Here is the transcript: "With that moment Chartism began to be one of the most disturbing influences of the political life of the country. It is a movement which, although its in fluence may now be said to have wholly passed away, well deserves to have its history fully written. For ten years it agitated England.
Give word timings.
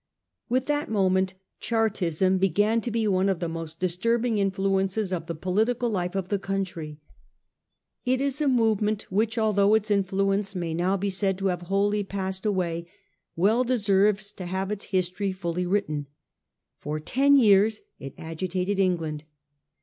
"With 0.49 0.65
that 0.65 0.89
moment 0.89 1.35
Chartism 1.59 2.39
began 2.39 2.81
to 2.81 2.89
be 2.89 3.07
one 3.07 3.29
of 3.29 3.37
the 3.39 3.47
most 3.47 3.79
disturbing 3.79 4.39
influences 4.39 5.13
of 5.13 5.27
the 5.27 5.35
political 5.35 5.91
life 5.91 6.15
of 6.15 6.29
the 6.29 6.39
country. 6.39 6.97
It 8.03 8.19
is 8.19 8.41
a 8.41 8.47
movement 8.47 9.03
which, 9.11 9.37
although 9.37 9.75
its 9.75 9.91
in 9.91 10.03
fluence 10.03 10.55
may 10.55 10.73
now 10.73 10.97
be 10.97 11.11
said 11.11 11.37
to 11.37 11.45
have 11.53 11.61
wholly 11.69 12.03
passed 12.03 12.47
away, 12.47 12.87
well 13.35 13.63
deserves 13.63 14.31
to 14.31 14.47
have 14.47 14.71
its 14.71 14.85
history 14.85 15.31
fully 15.31 15.67
written. 15.67 16.07
For 16.79 16.99
ten 16.99 17.37
years 17.37 17.81
it 17.99 18.15
agitated 18.17 18.79
England. 18.79 19.25